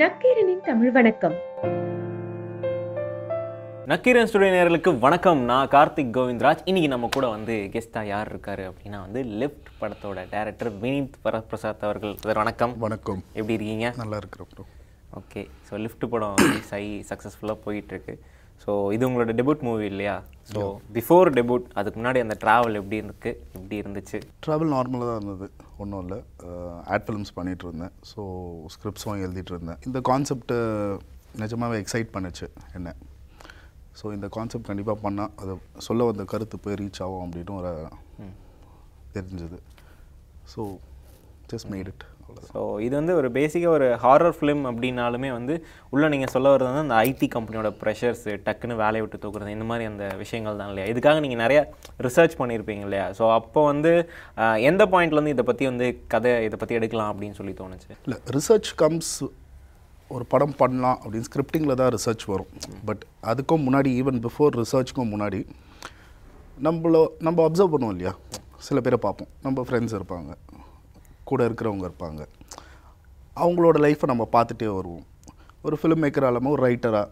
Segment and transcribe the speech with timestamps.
[0.00, 1.34] நக்கீரனின் தமிழ் வணக்கம்.
[3.90, 5.40] நக்கீரன் ஸ்டுடியோ நேயர்களுக்கு வணக்கம்.
[5.50, 6.62] நான் கார்த்திக் கோவிந்த்ராஜ்.
[6.64, 12.14] இன்னைக்கு நம்ம கூட வந்து கெஸ்டா யார் இருக்காரு அப்படின்னா வந்து லெஃப்ட் படத்தோட டைரக்டர் வினீத் வரப்பிரசாத் அவர்கள்.
[12.24, 12.78] சார் வணக்கம்.
[12.78, 13.20] வணக்கம்.
[13.34, 13.88] எப்படி இருக்கீங்க?
[14.02, 14.66] நல்லா இருக்கிறோம் ப்ரோ
[15.20, 16.36] ஓகே ஸோ லிஃப்ட் படம்
[16.76, 18.14] ஆகி சக்ஸஸ்ஃபுல்லாக போயிட்டுருக்கு
[18.62, 20.14] ஸோ இது உங்களோட டெபுட் மூவி இல்லையா?
[20.52, 20.62] ஸோ
[20.96, 23.30] பிஃபோர் டெபுட் அதுக்கு முன்னாடி அந்த ட்ராவல் எப்படி இருக்கு?
[23.56, 24.18] எப்படி இருந்துச்சு?
[24.46, 25.46] ட்ராவல் நார்மலாக தான் இருந்தது.
[25.82, 26.18] ஒன்றும் இல்லை.
[26.94, 27.94] ஆட் ஃபிலிம்ஸ் பண்ணிகிட்டு இருந்தேன்.
[28.10, 28.20] ஸோ
[28.74, 29.80] ஸ்கிரிப்ட்ஸும் எழுதிட்டு இருந்தேன்.
[29.88, 30.52] இந்த கான்செப்ட்
[31.44, 32.94] நிஜமாவே எக்ஸைட் பண்ணுச்சு என்ன.
[34.00, 35.54] ஸோ இந்த கான்செப்ட் கண்டிப்பாக பண்ணால் அது
[35.88, 37.72] சொல்ல வந்த கருத்து போய் ரீச் ஆகும் அப்படின்னு ஒரு
[39.16, 39.60] தெரிஞ்சது.
[40.52, 40.62] So
[41.52, 42.04] just made it
[42.52, 45.54] so இது வந்து ஒரு பேசிக்காக ஒரு ஹாரர் ஃபிலிம் அப்படின்னாலுமே வந்து
[45.94, 49.86] உள்ளே நீங்கள் சொல்ல வர்றது வந்து அந்த ஐடி கம்பெனியோட ப்ரெஷர்ஸ் டக்குன்னு வேலையை விட்டு தூக்குறது இந்த மாதிரி
[49.90, 50.86] அந்த விஷயங்கள் தான் இல்லையா?
[50.92, 51.62] இதுக்காக நீங்கள் நிறையா
[52.06, 53.06] ரிசர்ச் பண்ணியிருப்பீங்க இல்லையா?
[53.18, 53.92] ஸோ அப்போ வந்து
[54.70, 57.90] எந்த பாயிண்ட்லேருந்து இதை பற்றி வந்து கதை இதை பற்றி எடுக்கலாம் அப்படின்னு சொல்லி தோணுச்சு?
[58.06, 59.14] இல்லை ரிசர்ச் கம்ஸ்
[60.16, 62.52] ஒரு படம் பண்ணலாம் அப்படின்னு ஸ்கிரிப்டிங்கில் தான் ரிசர்ச் வரும்.
[62.88, 65.40] பட் அதுக்கும் முன்னாடி ஈவன் பிஃபோர் ரிசர்ச்சுக்கும் முன்னாடி
[66.66, 68.14] நம்மளோ நம்ம அப்சர்வ் பண்ணுவோம் இல்லையா?
[68.68, 69.30] சில பேரை பார்ப்போம்.
[69.44, 70.32] நம்ம ஃப்ரெண்ட்ஸ் இருப்பாங்க.
[71.32, 72.22] கூட இருக்கிறவங்க இருப்பாங்க.
[73.42, 75.04] அவங்களோட லைஃப்பை நம்ம பார்த்துட்டே வருவோம்.
[75.66, 77.06] ஒரு ஃபிலிம் மேக்கர் இல்லாமல் ஒரு ரைட்டராக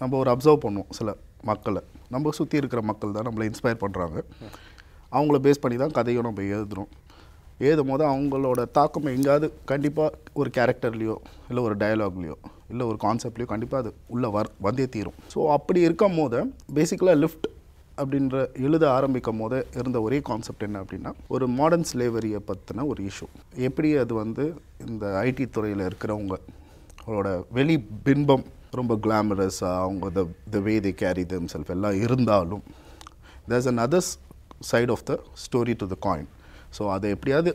[0.00, 1.10] நம்ம ஒரு அப்சர்வ் பண்ணுவோம் சில
[1.50, 1.80] மக்களை.
[2.14, 4.18] நம்ம சுற்றி இருக்கிற மக்கள் தான் நம்மளை இன்ஸ்பயர் பண்ணுறாங்க
[5.16, 6.90] அவங்கள பேஸ் பண்ணி தான் கதையும் நம்ம எழுதுகிறோம்
[7.66, 11.16] எழுதும் போது அவங்களோட தாக்கம் எங்கேயாவது கண்டிப்பாக ஒரு கேரக்டர்லேயோ
[11.48, 12.36] இல்லை ஒரு டயலாக்லேயோ
[12.72, 15.16] இல்லை ஒரு கான்செப்ட்லேயோ கண்டிப்பாக அது உள்ளே வர் வந்தே தீரும்.
[15.34, 16.38] ஸோ அப்படி இருக்கும் போது
[16.78, 17.46] பேசிக்கலாக லிஃப்ட்
[17.98, 23.26] அப்படின்ற எழுத ஆரம்பிக்கும் போது இருந்த ஒரே கான்செப்ட் என்ன அப்படின்னா ஒரு மாடர்ன் ஸ்லேவரியை பற்றின ஒரு இஷ்யூ
[23.60, 24.44] எப்படி அது வந்து
[24.86, 26.36] இந்த ஐடி துறையில் இருக்கிறவங்க
[26.98, 32.62] அவங்களோட வெளி பின்பம் ரொம்ப கிளாமரஸாக அவங்க த த வே தே கேரி தம் செல்ஃப் எல்லாம் இருந்தாலும்
[33.48, 34.10] there's an others
[34.70, 35.14] side of the
[35.44, 36.30] story to the coin
[36.78, 37.52] so அதை எப்படியாவது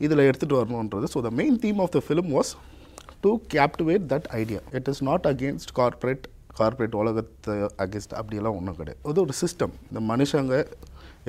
[0.00, 2.50] இதில் எடுத்துகிட்டு வரணுன்றது so the main theme of the film was
[3.20, 6.26] to captivate that idea it is not against corporate
[6.58, 9.00] corporate உலகத்தை against அப்படியெல்லாம் ஒன்றும் கிடையாது.
[9.10, 10.54] அது ஒரு சிஸ்டம் இந்த மனுஷங்க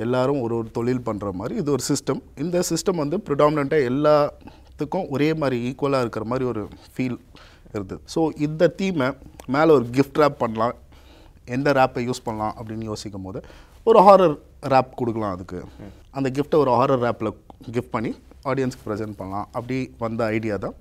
[0.04, 5.28] எல்லாரும் ஒரு ஒரு தொழில் பண்ணுற மாதிரி இது ஒரு சிஸ்டம் இந்த சிஸ்டம் வந்து ப்ரிடாமினண்ட்டாக எல்லாத்துக்கும் ஒரே
[5.42, 6.62] மாதிரி ஈக்குவலாக இருக்கிற மாதிரி ஒரு
[6.94, 7.18] ஃபீல்
[7.76, 9.08] இருந்தது ஸோ இந்த தீமை
[9.54, 10.76] மேலே ஒரு கிஃப்ட் ரேப் பண்ணலாம்.
[11.56, 13.40] எந்த ரேப்பை யூஸ் பண்ணலாம் அப்படின்னு யோசிக்கும் போது
[13.90, 14.36] ஒரு ஹாரர்
[14.72, 15.58] ரேப் கொடுக்கலாம் அதுக்கு.
[16.18, 17.30] அந்த கிஃப்ட்டை ஒரு ஹாரர் ரேப்பில்
[17.74, 18.10] கிஃப்ட் பண்ணி
[18.50, 19.46] ஆடியன்ஸ்க்கு ப்ரெசென்ட் பண்ணலாம்.
[19.56, 20.76] அப்படி வந்த ஐடியா தான்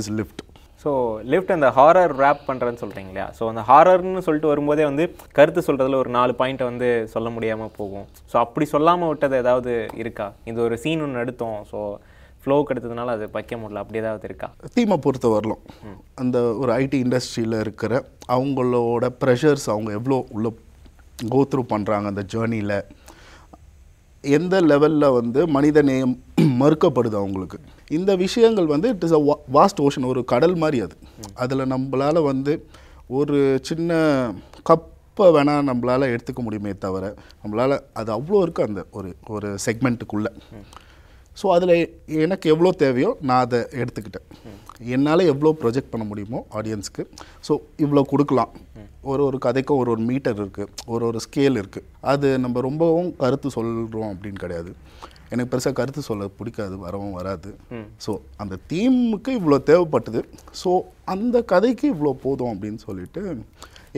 [0.00, 0.42] இஸ் லிஃப்ட்
[0.82, 0.90] ஸோ
[1.32, 3.28] லிஃப்ட் அந்த ஹாரர் ரேப் பண்ணுறேன்னு சொல்கிறீங்க இல்லையா?
[3.38, 5.04] ஸோ அந்த ஹாரர்னு சொல்லிட்டு வரும்போதே வந்து
[5.38, 8.06] கருத்து சொல்கிறதுல ஒரு நாலு பாயிண்ட்டை வந்து சொல்ல முடியாமல் போகும்.
[8.32, 9.72] ஸோ அப்படி சொல்லாமல் விட்டது ஏதாவது
[10.02, 10.26] இருக்கா?
[10.50, 11.58] இது ஒரு சீன் ஒன்று எடுத்தோம்.
[11.70, 11.80] ஸோ
[12.42, 13.82] ஃப்ளோவுக்கு எடுத்ததுனால அது வைக்க முடியல.
[13.82, 14.48] அப்படி ஏதாவது இருக்கா?
[14.76, 15.62] தீமை பொறுத்த வரலும்.
[16.22, 18.02] அந்த ஒரு ஐடி இண்டஸ்ட்ரியில் இருக்கிற
[18.36, 20.52] அவங்களோட ப்ரெஷர்ஸ் அவங்க எவ்வளோ உள்ள
[21.32, 22.76] கோ த்ரூ பண்ணுறாங்க அந்த ஜேர்னியில்
[24.24, 26.14] எந்த லெவலில் வந்து மனித நேயம்
[26.62, 27.58] மறுக்கப்படுது அவங்களுக்கு?
[27.98, 29.20] இந்த விஷயங்கள் வந்து it is a
[29.56, 30.94] vast ocean ஒரு கடல் மாதிரி அது.
[31.42, 32.52] அதில் நம்மளால் வந்து
[33.18, 33.38] ஒரு
[33.68, 33.98] சின்ன
[34.70, 37.04] கப்பை வேணால் நம்மளால் எடுத்துக்க முடியுமே தவிர
[37.42, 40.32] நம்மளால் அது அவ்வளோ இருக்குது அந்த ஒரு ஒரு செக்மெண்ட்டுக்குள்ளே
[41.40, 41.74] ஸோ அதில்
[42.24, 44.26] எனக்கு எவ்வளோ தேவையோ நான் அதை எடுத்துக்கிட்டேன்.
[44.94, 47.02] என்னால் எவ்வளோ ப்ரொஜெக்ட் பண்ண முடியுமோ ஆடியன்ஸ்க்கு
[47.46, 47.52] ஸோ
[47.84, 48.52] இவ்வளோ கொடுக்கலாம்.
[49.10, 53.50] ஒரு ஒரு கதைக்கும் ஒரு ஒரு மீட்டர் இருக்குது ஒரு ஒரு ஸ்கேல் இருக்குது அது நம்ம ரொம்பவும் கருத்து
[53.56, 54.72] சொல்கிறோம் அப்படின்னு கிடையாது.
[55.32, 57.50] எனக்கு பெருசாக கருத்து சொல்ல பிடிக்காது வரவும் வராது.
[58.04, 60.22] ஸோ அந்த தீமுக்கு இவ்வளோ தேவைப்பட்டது.
[60.62, 60.72] ஸோ
[61.14, 63.22] அந்த கதைக்கு இவ்வளோ போதும் அப்படின்னு சொல்லிட்டு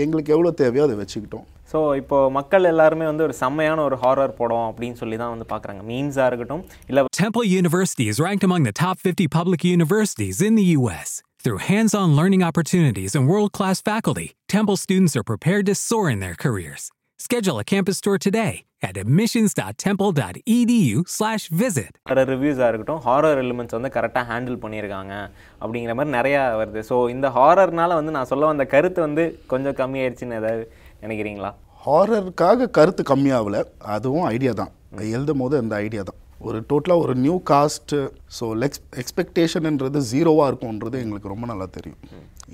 [0.02, 1.46] எங்களுக்கு எவ்வளோ தேவையோ அதை வச்சுக்கிட்டோம்.
[1.72, 5.80] ஸோ இப்போ மக்கள் எல்லாருமே வந்து ஒரு செம்மையான ஒரு ஹாரர் படம் அப்படின்னு சொல்லி தான் வந்து பார்க்குறாங்க.
[5.90, 10.68] மீன்ஸாக இருக்கட்டும் இல்லை Temple University is ranked among the top 50 public universities in the
[10.78, 11.10] U.S.
[11.44, 16.06] Through hands on learning opportunities and world class faculty, Temple students are prepared to soar
[16.14, 16.84] in their careers.
[17.20, 21.90] Schedule a campus tour today at admissions.temple.edu/slash visit.
[22.10, 25.14] வர ரிவ்யூஸாக இருக்கட்டும் horror elements வந்து கரெக்டாக handle பண்ணியிருக்காங்க
[25.62, 26.80] அப்படிங்கிற மாதிரி நிறையா வருது.
[26.90, 30.62] So இந்த ஹாரர்னால வந்து நான் சொல்ல வந்த கருத்து வந்து கொஞ்சம் கம்மியாயிடுச்சுன்னு ஏதாவது
[31.04, 31.50] நினைக்கிறீங்களா?
[31.86, 33.56] ஹாரருக்காக கருத்து கம்மியாகல
[33.96, 34.72] அதுவும் ஐடியா தான்.
[35.18, 36.18] எழுதும் போது அந்த ஐடியா தான்.
[36.48, 37.94] ஒரு டோட்டலாக ஒரு நியூ காஸ்ட்
[38.38, 42.00] ஸோ லெக்ஸ் எக்ஸ்பெக்டேஷன்ன்றது ஜீரோவாக இருக்கும்ன்றது எங்களுக்கு ரொம்ப நல்லா தெரியும்.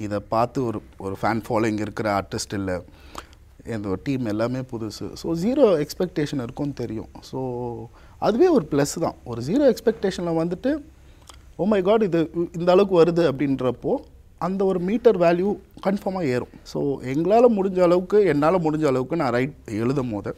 [0.06, 2.76] இதை பார்த்து ஒரு ஒரு ஃபேன் ஃபாலோயிங் இருக்கிற ஆர்டிஸ்ட் இல்லை
[3.74, 5.06] என்னோட டீம் எல்லாமே புதுசு.
[5.20, 7.10] ஸோ ஜீரோ எக்ஸ்பெக்டேஷன் இருக்கும்னு தெரியும்.
[7.30, 7.38] ஸோ
[8.26, 9.16] அதுவே ஒரு ப்ளஸ் தான்.
[9.30, 10.72] ஒரு ஜீரோ எக்ஸ்பெக்டேஷனில் வந்துட்டு
[11.62, 12.20] ஓ மை காட் இது
[12.58, 13.92] இந்த அளவுக்கு வருது அப்படின்றப்போ
[14.46, 15.50] அந்த ஒரு மீட்டர் வேல்யூ
[15.86, 16.54] கன்ஃபார்மாக ஏறும்.
[16.72, 16.78] ஸோ
[17.12, 20.32] எங்களால் முடிஞ்ச அளவுக்கு என்னால் முடிஞ்ச அளவுக்கு நான் ரைட் எழுதும் போது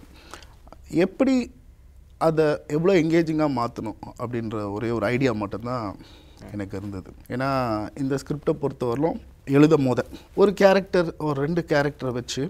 [1.05, 1.34] எப்படி
[2.26, 2.46] அதை
[2.76, 5.87] எவ்வளோ எங்கேஜிங்காக மாற்றணும் அப்படின்ற ஒரே ஒரு ஐடியா மட்டும்தான்
[6.55, 7.11] எனக்கு இருந்தது.
[7.34, 7.49] ஏன்னா
[8.02, 9.19] இந்த ஸ்கிரிப்டை பொறுத்தவரையிலும்
[9.56, 10.00] எழுதும் போத
[10.43, 12.43] ஒரு கேரக்டர் ஒரு ரெண்டு கேரக்டரை வச்சு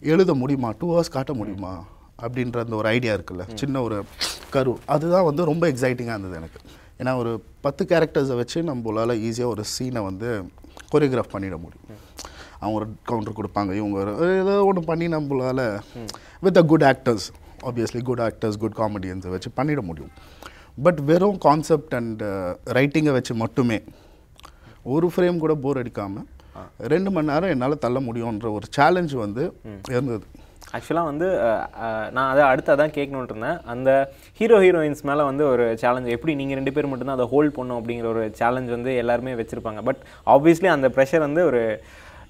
[0.00, 0.74] எழுத முடியுமா?
[0.78, 1.84] டூ ஹவர்ஸ் காட்ட முடியுமா?
[2.22, 3.44] அப்படின்ற அந்த ஒரு ஐடியா இருக்குல்ல.
[3.54, 4.04] சின்ன ஒரு
[4.50, 4.78] கரு.
[4.86, 6.60] அதுதான் வந்து ரொம்ப எக்ஸைட்டிங்காக இருந்தது எனக்கு.
[6.98, 10.42] ஏன்னா ஒரு பத்து கேரக்டர்ஸை வச்சு நம்மளால் ஈஸியாக ஒரு சீனை வந்து
[10.92, 12.06] கொரியோகிராஃப் பண்ணிட முடியும்.
[12.60, 15.80] அவங்க ஒரு கவுண்டர் கொடுப்பாங்க இவங்க ஒரு ஏதோ ஒன்று பண்ணி நம்மளால்
[16.40, 17.26] with a good actors
[17.62, 20.10] obviously good actors good காமெடியன்ஸை வச்சு பண்ணிட முடியும்.
[20.82, 22.22] பட் வெறும் கான்செப்ட் அண்ட்
[22.78, 23.80] ரைட்டிங்கை வச்சு மட்டுமே
[24.82, 26.26] ஒரு ஃப்ரேம் கூட போர் அடிக்காமல்
[26.92, 29.44] ரெண்டு மணி நேரம் என்னால் தள்ள முடியுன்ற ஒரு சேலஞ்ச் வந்து
[29.94, 30.24] இருந்தது.
[30.76, 31.26] ஆக்சுவலாக வந்து
[32.16, 33.60] நான் அதை அடுத்து அதான் கேட்கணுன்ட்டு இருந்தேன்.
[33.72, 33.90] அந்த
[34.40, 38.08] ஹீரோ ஹீரோயின்ஸ் மேலே வந்து ஒரு சேலஞ்ச் எப்படி நீங்கள் ரெண்டு பேர் மட்டும்தான் அதை ஹோல்ட் பண்ணும் அப்படிங்கிற
[38.14, 39.82] ஒரு சேலஞ்ச் வந்து எல்லாருமே வச்சுருப்பாங்க.
[39.88, 40.02] பட்
[40.34, 41.62] ஆப்வியஸ்லி அந்த ப்ரெஷர் வந்து ஒரு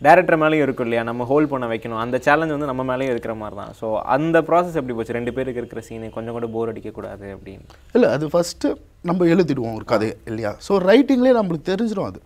[0.07, 1.05] டேரக்டர் மேலேயும் இருக்கும் இல்லையா?
[1.09, 2.01] நம்ம ஹோல்ட் பண்ண வைக்கணும்.
[2.03, 3.87] அந்த சேலஞ்ச் வந்து நம்ம மேலேயும் இருக்கிற மாதிரி தான் ஸோ
[4.17, 5.17] அந்த ப்ராசஸ் எப்படி போச்சு?
[5.17, 7.65] ரெண்டு பேருக்கு இருக்கிற சீனு கொஞ்சம் கூட போர் அடிக்கக்கூடாது அப்படின்னு.
[7.97, 8.71] இல்லை அது ஃபஸ்ட்டு
[9.11, 10.53] நம்ம எழுதிடுவோம் ஒரு கதையை இல்லையா?
[10.67, 12.21] ஸோ ரைட்டிங்லேயே நம்மளுக்கு தெரிஞ்சிடும் அது.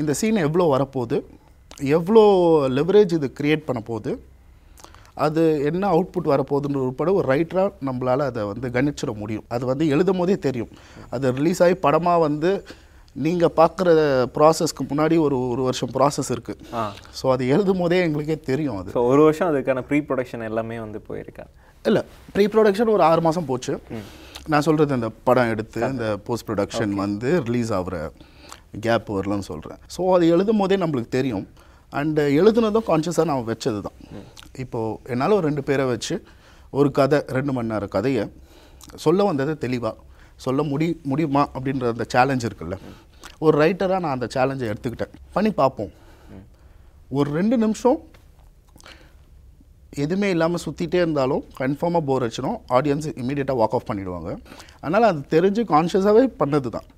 [0.00, 1.16] இந்த சீன் எவ்வளோ வரப்போகுது?
[1.96, 2.22] எவ்வளோ
[2.78, 4.12] லெவரேஜ் இது க்ரியேட் பண்ண போகுது
[5.24, 9.44] அது என்ன அவுட்புட் வரப்போகுதுன்ற உட்பட ஒரு ரைட்டராக நம்மளால் அதை வந்து கணிச்சிட முடியும்.
[9.54, 10.70] அது வந்து எழுதும் போதே தெரியும்.
[11.14, 12.52] அது ரிலீஸ் ஆகி படமாக வந்து
[13.16, 13.88] நீங்கள் பார்க்குற
[14.36, 16.62] ப்ராசஸ்க்கு முன்னாடி ஒரு ஒரு வருஷம் ப்ராசஸ் இருக்குது
[17.18, 18.90] ஸோ அது எழுதும் போதே எங்களுக்கே தெரியும் அது.
[19.10, 21.44] ஒரு வருஷம் அதுக்கான ப்ரீ ப்ரொடக்ஷன் எல்லாமே வந்து போயிருக்கா?
[21.84, 22.02] இல்லை
[22.34, 23.74] ப்ரீ ப்ரொடக்ஷன் ஒரு ஆறு மாதம் போச்சு.
[24.52, 27.96] நான் சொல்கிறது இந்த படம் எடுத்து இந்த போஸ்ட் ப்ரொடக்ஷன் வந்து ரிலீஸ் ஆகிற
[28.86, 31.46] கேப் வரலன்னு சொல்கிறேன் ஸோ அது எழுதும் போதே நம்மளுக்கு தெரியும்.
[32.00, 33.98] அண்டு எழுதுனதும் கான்ஷியஸாக நான் வச்சது தான்
[34.62, 36.14] இப்போது என்னால் ஒரு ரெண்டு பேரை வச்சு
[36.78, 38.24] ஒரு கதை ரெண்டு மணி நேரம் கதையை
[39.04, 39.96] சொல்ல வந்தது தெளிவாக
[40.44, 42.76] சொல்ல முடி முடியுமா அப்படின்ற அந்த சேலஞ்ச் இருக்குல்ல.
[43.44, 45.12] ஒரு ரைட்டராக நான் அந்த சேலஞ்சை எடுத்துக்கிட்டேன்.
[45.34, 45.92] பண்ணி பார்ப்போம்.
[47.18, 47.98] ஒரு ரெண்டு நிமிஷம்
[50.04, 52.58] எதுவுமே இல்லாமல் சுற்றிட்டே இருந்தாலும் கன்ஃபார்மாக போர் அடிச்சிடும்.
[52.76, 54.30] ஆடியன்ஸ் இமீடியட்டாக வாக் ஆஃப் பண்ணிவிடுவாங்க
[54.82, 56.88] அதனால் அது தெரிஞ்சு கான்ஷியஸாகவே பண்ணது தான்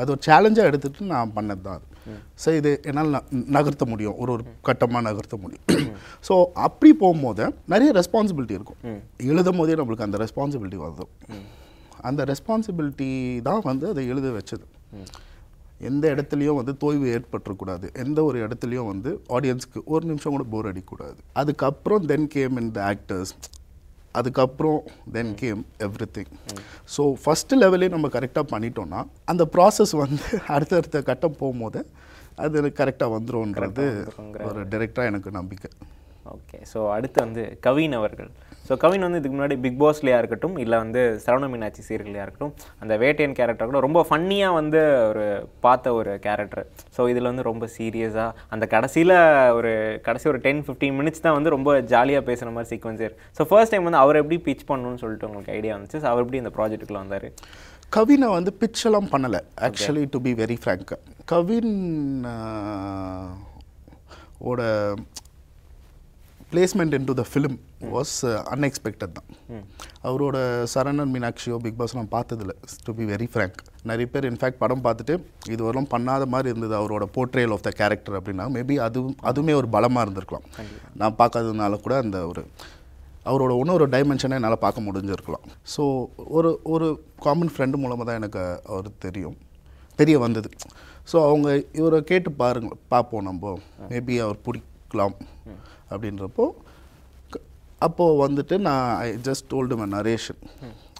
[0.00, 1.86] அது ஒரு சேலஞ்சாக எடுத்துகிட்டு நான் பண்ணது தான் அது.
[2.42, 3.10] ஸோ இது என்னால்
[3.56, 4.16] நகர்த்த முடியும்.
[4.22, 5.64] ஒரு ஒரு கட்டமாக நகர்த்த முடியும்.
[6.28, 6.34] ஸோ
[6.66, 8.80] அப்படி போகும்போது நிறைய ரெஸ்பான்சிபிலிட்டி இருக்கும்.
[9.32, 11.12] எழுதும் போதே நம்மளுக்கு அந்த ரெஸ்பான்சிபிலிட்டி வரும்
[12.08, 13.08] அந்த ரெஸ்பான்சிபிலிட்டி
[13.48, 14.64] தான் வந்து அதை எழுத வச்சது.
[15.88, 17.86] எந்த இடத்துலையும் வந்து தொய்வு ஏற்பட்டுறக்கூடாது.
[18.04, 21.18] எந்த ஒரு இடத்துலையும் வந்து ஆடியன்ஸ்க்கு ஒரு நிமிஷம் கூட போர் அடிக்கக்கூடாது.
[21.42, 23.32] அதுக்கப்புறம் then game in the actors
[24.18, 24.80] அதுக்கப்புறம்
[25.12, 25.60] then came
[26.16, 26.32] everything
[26.94, 30.26] so first லெவலே நம்ம கரெக்டாக பண்ணிட்டோம்னா அந்த ப்ராசஸ் வந்து
[30.56, 31.82] அடுத்தடுத்த கட்டம் போகும்போது
[32.44, 33.86] அது கரெக்டாக வந்துரும்ன்றது
[34.48, 35.70] ஒரு டைரெக்டாக எனக்கு நம்பிக்கை.
[36.34, 38.30] ஓகே ஸோ அடுத்து வந்து கவின் அவர்கள்.
[38.70, 42.52] ஸோ கவின் வந்து இதுக்கு முன்னாடி பிக் பாஸ்லையா இருக்கட்டும் இல்லை வந்து சரவண மீனாட்சி சீரியல்லையா இருக்கட்டும்
[42.82, 44.80] அந்த வேட்டையன் கேரக்டர் கூட ரொம்ப ஃபன்னியாக வந்து
[45.12, 45.24] ஒரு
[45.64, 46.64] பார்த்த ஒரு கேரக்டர்
[46.96, 49.14] ஸோ இதில் வந்து ரொம்ப சீரியஸாக அந்த கடைசியில்
[49.58, 49.72] ஒரு
[50.08, 53.04] கடைசி ஒரு டென் ஃபிஃப்டீன் மினிட்ஸ் தான் வந்து ரொம்ப ஜாலியாக பேசுகிற மாதிரி சீக்வன்ஸ்
[53.38, 56.00] ஸோ ஃபர்ஸ்ட் டைம் வந்து அவர் எப்படி பிச் பண்ணணும்னு சொல்லிட்டு உங்களுக்கு ஐடியா வந்துச்சு?
[56.02, 57.28] ஸோ அவர் எப்படி இந்த ப்ராஜெக்ட்டுக்குள்ள வந்தார்?
[57.96, 59.40] கவினை வந்து பிச்செல்லாம் பண்ணலை.
[59.68, 60.92] Actually to be very frank
[61.32, 61.74] Kavin
[64.50, 64.60] ஓட
[66.52, 67.58] placement into the film
[67.94, 68.14] was
[68.54, 69.28] unexpected தான்.
[70.08, 70.36] அவரோட
[70.72, 72.54] சரணன் மீனாட்சியோ பிக் பாஸ் நான் பார்த்ததில்ல
[72.86, 73.60] டு பி வெரி ஃப்ரேங்க்
[73.90, 75.14] நிறைய பேர் இன்ஃபேக்ட் படம் பார்த்துட்டு
[75.54, 79.70] இது வரலும் பண்ணாத மாதிரி இருந்தது அவரோட போர்ட்ரேல் ஆஃப் த கேரக்டர் அப்படின்னா மேபி அதுவும் அதுவுமே ஒரு
[79.76, 80.46] பலமாக இருந்திருக்கலாம்.
[81.02, 82.44] நான் பார்க்காததுனால கூட அந்த ஒரு
[83.30, 85.46] அவரோட இன்னொரு டைமென்ஷனை என்னால் பார்க்க முடிஞ்சிருக்கலாம்.
[85.74, 85.82] ஸோ
[86.36, 86.86] ஒரு ஒரு
[87.24, 89.36] காமன் ஃப்ரெண்டு மூலமாக தான் எனக்கு அவர் தெரியும்
[90.00, 90.50] தெரிய வந்தது.
[91.10, 91.48] ஸோ அவங்க
[91.80, 93.52] இவரை கேட்டு பாருங்க பார்ப்போம் நம்ம.
[93.90, 95.16] மேபி அவர் பிடிக்கலாம்
[95.92, 96.46] அப்படின்றப்போ
[97.80, 100.40] அப்போது வந்துட்டு நான் I just told my narration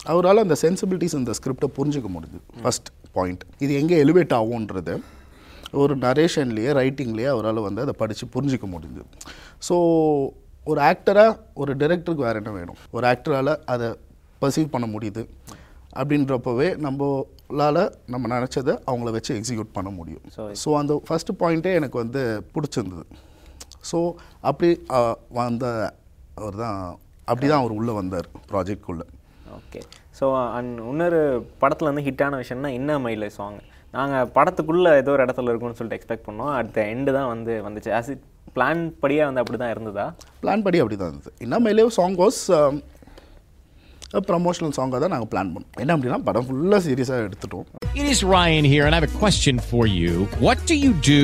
[0.07, 4.95] அவரால் அந்த சென்சிபிலிட்டிஸ் இந்த ஸ்கிரிப்டை புரிஞ்சுக்க முடியுது ஃபர்ஸ்ட் பாயிண்ட் இது எங்கே எலிவேட் ஆகுன்றது
[5.75, 9.03] ஒரு நரேஷன்லேயே ரைட்டிங்லேயே அவரால் வந்து அதை படித்து புரிஞ்சிக்க முடியுது
[9.63, 9.75] ஸோ
[10.67, 12.79] ஒரு ஆக்டராக ஒரு டைரக்டருக்கு வேறு என்ன வேணும்?
[12.93, 13.87] ஒரு ஆக்டரால் அதை
[14.43, 15.23] பர்சீவ் பண்ண முடியுது.
[15.95, 20.23] அப்படின்றப்பவே நம்மளால் நம்ம நினச்சதை அவங்கள வச்சு எக்ஸிக்யூட் பண்ண முடியும்.
[20.63, 22.23] ஸோ அந்த ஃபஸ்ட்டு பாயிண்ட்டே எனக்கு வந்து
[22.55, 23.05] பிடிச்சிருந்தது.
[23.85, 23.99] ஸோ
[24.43, 25.65] அப்படி அஹ், வந்த
[26.45, 26.79] அவர் தான்
[27.31, 29.07] அப்படி தான் அவர் உள்ளே வந்தார் ப்ராஜெக்ட்குள்ளே
[29.59, 29.81] ஓகே
[30.19, 31.21] ஸோ அண்ட் இன்னொரு
[31.63, 33.59] படத்தில் வந்து ஹிட்டான விஷயம்னா என்ன மயில சாங்
[33.97, 36.53] நாங்கள் படத்துக்குள்ளே ஏதோ ஒரு இடத்துல இருக்கும்னு சொல்லிட்டு எக்ஸ்பெக்ட் பண்ணோம்.
[36.59, 37.91] அடுத்த எண்டு தான் வந்து வந்துச்சு.
[37.99, 38.25] ஆஸ் இட்
[38.57, 40.07] பிளான் படியாக வந்து அப்படி தான் இருந்ததா
[40.43, 42.41] பிளான் படி அப்படி தான் இருந்தது இன்னமேலே சாங் வாஸ்
[44.29, 45.75] ப்ரமோஷனல் சாங்காக தான் நாங்கள் பிளான் பண்ணோம்.
[45.83, 47.67] என்ன அப்படின்னா படம் ஃபுல்லாக சீரியஸாக எடுத்துட்டோம்.
[48.01, 50.13] It is Ryan here, and I have a question for you.
[50.47, 51.23] What do you do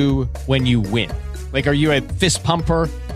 [0.51, 1.11] when you win?
[1.55, 2.81] Like, are you a fist pumper?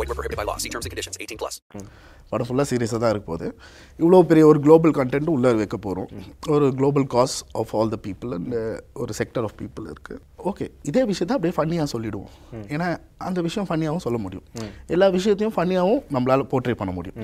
[0.00, 0.56] Void were prohibited by law.
[0.56, 1.16] See terms and conditions.
[1.24, 1.56] 18 plus.
[2.32, 3.46] படம் ஃபுல்லாக சீரியஸாக தான் இருக்க போகுது
[4.00, 6.10] இவ்வளோ பெரிய ஒரு global content உள்ளே வைக்க போகிறோம்
[6.54, 8.54] ஒரு global cause of all the people and
[9.02, 12.30] ஒரு செக்டர் ஆஃப் பீப்புள் இருக்குது ஓகே இதே விஷயத்தை அப்படியே ஃபன்னியாக சொல்லிடுவோம்.
[12.74, 12.88] ஏன்னா
[13.28, 14.46] அந்த விஷயம் ஃபன்னியாகவும் சொல்ல முடியும்.
[14.96, 17.18] எல்லா விஷயத்தையும் ஃபன்னியாகவும் நம்மளால் போர்ட்ரே பண்ண முடியும்.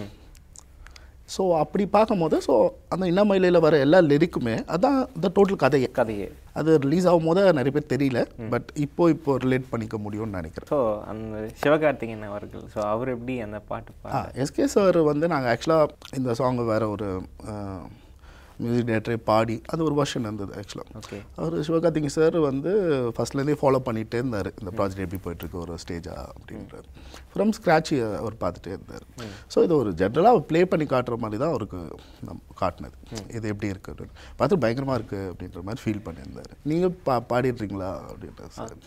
[1.28, 2.54] ஸோ அப்படி பார்க்கும்போது ஸோ
[2.94, 5.88] அந்த இன்னமயிலையில் வர எல்லா லிரிக்குமே அதான் இந்த டோட்டல் கதையே.
[5.98, 6.26] கதையே.
[6.58, 8.20] அது ரிலீஸ் ஆகும் போது நிறைய பேர் தெரியல
[8.52, 10.70] பட் இப்போ இப்போ ரிலேட் பண்ணிக்க முடியும்னு நினைக்கிறேன்.
[10.72, 10.78] ஸோ
[11.12, 16.62] அந்த சிவகார்த்திகேயன் அவர்கள் ஸோ அவர் எப்படி அந்த பாட்டு எஸ்கே சார் வந்து நாங்கள் ஆக்சுவலாக இந்த சாங்
[16.72, 17.10] வேறு ஒரு
[18.62, 21.18] மியூசிக் டேரக்டரே பாடி அது ஒரு வருஷன் இருந்தது ஆக்சுவலாக.
[21.40, 22.72] அவர் சிவகார்த்திகேயன் சார் வந்து
[23.16, 24.50] ஃபஸ்ட்லேருந்தே ஃபாலோ பண்ணிகிட்டே இருந்தார்.
[24.60, 26.86] இந்த ப்ராஜெக்ட் எப்படி போயிட்டுருக்கு ஒரு ஸ்டேஜா அப்படின்றார்.
[27.32, 29.04] ஃப்ரம் ஸ்க்ராட்ச் அவர் பார்த்துட்டே இருந்தார்.
[29.54, 31.80] ஸோ இது ஒரு ஜென்ரலாக ப்ளே பண்ணி காட்டுற மாதிரி தான் அவருக்கு
[32.28, 32.96] நம் காட்டினது.
[33.36, 36.52] இது எப்படி இருக்கு அப்படின்னு பார்த்து பயங்கரமாக இருக்குது அப்படின்ற மாதிரி ஃபீல் பண்ணியிருந்தார்.
[36.72, 38.78] நீங்கள் பா பாடிடுறீங்களா அப்படின்றார் சார்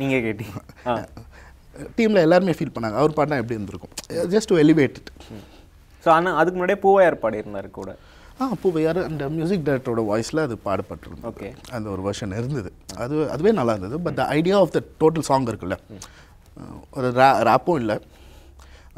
[0.00, 0.60] நீங்கள் கேட்டீங்க.
[1.98, 2.96] டீமில் எல்லாருமே ஃபீல் பண்ணாங்க.
[3.02, 3.94] அவர் பாடினா எப்படி இருந்திருக்கும்?
[4.36, 4.98] ஜஸ்ட் டு எலிவேட்
[6.04, 7.90] ஸோ ஆனால் அதுக்கு முன்னாடியே பூவையார் பாடியிருந்தார் கூட.
[8.40, 11.28] ஆ பூவையார் அந்த மியூசிக் டைரக்டரோட வாய்ஸில் அது பாடப்பட்டிருந்தது.
[11.30, 11.50] Okay.
[11.76, 12.70] அந்த ஒரு வெர்ஷன் இருந்தது.
[13.04, 15.78] அது அதுவே நல்லா இருந்தது but the idea of the total song இருக்குல்ல
[16.96, 17.96] ஒரு ரா ரேப்பும் இல்லை.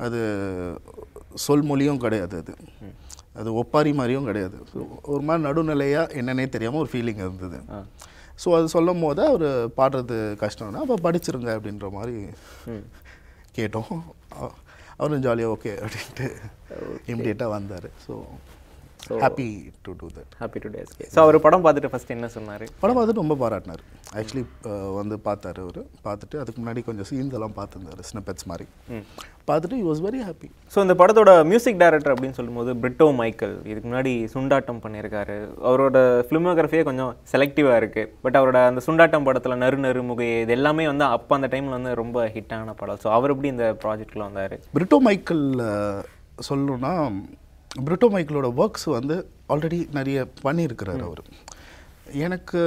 [0.04, 0.20] அது
[1.46, 2.54] சொல் மொழியும் கிடையாது அது.
[3.40, 4.56] அது ஒப்பாரி மாதிரியும் கிடையாது.
[4.72, 4.80] So,
[5.12, 7.58] ஒரு மாதிரி நடுநிலையாக என்னன்னே தெரியாமல் ஒரு ஃபீலிங் இருந்தது.
[8.42, 9.48] ஸோ அது சொல்லும் போது அவர்
[9.78, 12.16] பாடுறது கஷ்டம்னா அப்போ படிச்சிருங்க அப்படின்ற மாதிரி
[13.58, 13.92] கேட்டோம்.
[14.98, 16.26] அவரும் ஜாலியாக ஓகே அப்படின்ட்டு
[17.12, 17.88] இமிடியேட்டாக வந்தார்.
[18.06, 18.14] So
[19.24, 19.46] happy
[19.86, 22.64] to do that happy to days so அவர் படம் பார்த்துட்டு ஃபர்ஸ்ட் என்ன சொன்னார்?
[22.82, 23.82] படம் பார்த்துட்டு ரொம்ப பாராட்டினார்.
[24.18, 24.44] ஆக்சுவலி
[24.98, 25.80] வந்து பார்த்தாரு அவர்.
[26.06, 28.66] பார்த்துட்டு அதுக்கு முன்னாடி கொஞ்சம் சீன்ஸ் எல்லாம் பார்த்துருந்தாரு ஸ்னிப்பெட்ஸ் மாதிரி.
[29.48, 33.86] பார்த்துட்டு you was very happy so இந்த படத்தோட மியூசிக் டைரக்டர் அப்படின்னு சொல்லும்போது பிரிட்டோ மைக்கேல் இதுக்கு
[33.90, 35.36] முன்னாடி சுண்டாட்டம் பண்ணியிருக்காரு.
[35.68, 35.96] அவரோட
[36.28, 41.06] ஃபிலிமோகிராஃபியே கொஞ்சம் செலக்டிவாக இருக்குது பட் அவரோட அந்த சுண்டாட்டம் படத்தில் நறு நறு முகையே இது எல்லாமே வந்து
[41.16, 43.00] அப்போ அந்த டைமில் வந்து ரொம்ப ஹிட்டான படம்.
[43.04, 44.56] ஸோ அவர் எப்படி இந்த ப்ராஜெக்டில் வந்தார்?
[44.76, 45.46] பிரிட்டோ மைக்கேல்
[46.48, 46.92] சொல்லணும்னா
[47.86, 49.16] பிரிட்டோ மைக்கேலோட ஒர்க்ஸ் வந்து
[49.52, 51.22] ஆல்ரெடி நிறைய பண்ணியிருக்கிறார் அவர்.
[52.26, 52.60] எனக்கு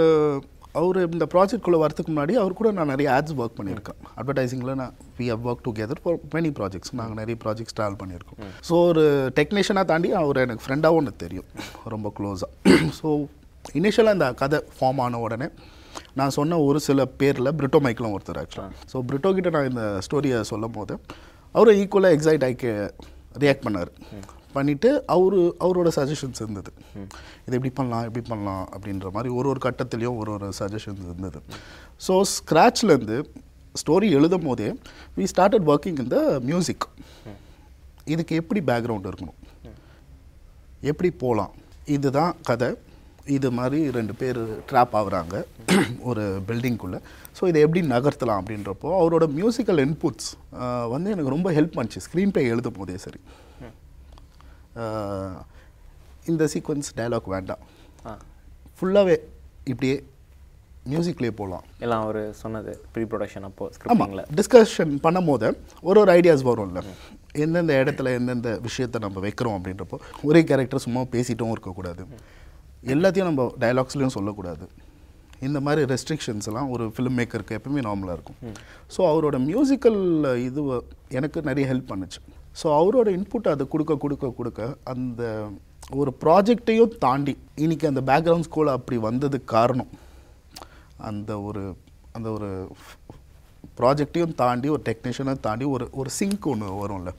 [0.79, 3.99] அவர் இந்த ப்ராஜெக்ட்குள்ளே வரதுக்கு முன்னாடி அவர் கூட நான் நிறைய ஆட்ஸ் ஒர்க் பண்ணியிருக்கேன்.
[4.19, 8.39] அட்வர்டைசிங்கில் நான் we have work together for many projects நாங்கள் நிறைய ப்ராஜெக்ட்ஸ் ட்ராவல் பண்ணியிருக்கோம்.
[8.67, 9.05] ஸோ ஒரு
[9.39, 11.47] டெக்னீஷியனாக தாண்டி அவர் எனக்கு ஃப்ரெண்டாகவும் எனக்கு தெரியும்.
[11.95, 13.09] ரொம்ப க்ளோஸாக ஸோ
[13.81, 15.49] இனிஷியலாக இந்த கதை ஃபார்ம் ஆன உடனே
[16.19, 20.39] நான் சொன்ன ஒரு சில பேரில் பிரிட்டோ மைக்கிலும் ஒருத்தர் ஆக்சுவலாக ஸோ பிரிட்டோ கிட்ட நான் இந்த ஸ்டோரியை
[20.53, 20.95] சொல்லும் போது
[21.55, 22.71] அவரும் ஈக்குவலாக எக்ஸைட் ஆகி
[23.43, 23.91] ரியாக்ட் பண்ணார்.
[24.55, 26.71] பண்ணிவிட்டு அவரு அவரோட சஜஷன்ஸ் இருந்தது.
[27.45, 31.41] இது எப்படி பண்ணலாம் எப்படி பண்ணலாம் அப்படின்ற மாதிரி ஒரு ஒரு கட்டத்துலேயும் ஒரு ஒரு சஜஷன்ஸ் இருந்தது.
[32.07, 33.19] ஸோ ஸ்க்ராட்ச்லேருந்து
[33.81, 34.69] ஸ்டோரி எழுதும் போதே
[35.17, 36.17] வி ஸ்டார்டட் ஒர்க்கிங் இந்த
[36.49, 36.87] மியூசிக்
[38.13, 39.37] இதுக்கு எப்படி பேக்ரவுண்ட் இருக்கணும்?
[40.91, 41.53] எப்படி போகலாம்
[41.95, 42.69] இதுதான் கதை.
[43.35, 44.37] இது மாதிரி ரெண்டு பேர்
[44.69, 45.35] ட்ராப் ஆகுறாங்க
[46.09, 46.99] ஒரு பில்டிங்குள்ளே
[47.37, 50.29] ஸோ இதை எப்படி நகர்த்தலாம் அப்படின்றப்போ அவரோட மியூசிக்கல் இன்புட்ஸ்
[50.93, 52.03] வந்து எனக்கு ரொம்ப ஹெல்ப் பண்ணிச்சு.
[52.05, 53.19] ஸ்க்ரீன் ப்ளே எழுதும் போதே சரி.
[56.31, 57.63] இந்த சீக்வன்ஸ் டயலாக் வேண்டாம்.
[58.77, 59.17] ஃபுல்லாகவே
[59.73, 59.97] இப்படியே
[60.91, 65.47] மியூசிக்லேயே போகலாம் எல்லாம் அவர் சொன்னது ப்ரீ ப்ரொடக்ஷன் அப்போ ஆமாம் டிஸ்கஷன் பண்ணும்போது
[65.87, 66.81] ஒரு ஒரு ஐடியாஸ் வரும்ல.
[67.45, 69.97] எந்தெந்த இடத்துல எந்தெந்த விஷயத்தை நம்ம வைக்கிறோம் அப்படின்றப்போ
[70.29, 72.03] ஒரே கேரக்டர் சும்மா பேசிட்டும் இருக்கக்கூடாது.
[72.93, 74.67] எல்லாத்தையும் நம்ம டயலாக்ஸ்லையும் சொல்லக்கூடாது.
[75.47, 78.39] இந்த மாதிரி ரெஸ்ட்ரிக்ஷன்ஸ் எல்லாம் ஒரு ஃபிலிம் மேக்கருக்கு எப்பவுமே நார்மலாக இருக்கும்.
[78.95, 80.01] ஸோ அவரோட மியூசிக்கல்
[80.47, 80.61] இது
[81.19, 82.21] எனக்கு நிறைய ஹெல்ப் பண்ணுச்சு.
[82.59, 84.61] ஸோ அவரோட இன்புட் அது கொடுக்க கொடுக்க கொடுக்க
[84.93, 85.23] அந்த
[86.01, 87.33] ஒரு ப்ராஜெக்டையும் தாண்டி
[87.63, 89.91] இன்னைக்கு அந்த பேக்ரவுண்ட் ஸ்கூல் அப்படி வந்ததுக்கு காரணம்.
[91.09, 91.63] அந்த ஒரு
[92.15, 92.49] அந்த ஒரு
[93.79, 97.11] ப்ராஜெக்டையும் தாண்டி ஒரு டெக்னீஷியனை தாண்டி ஒரு ஒரு சிங்க் ஒன்று வரும்ல.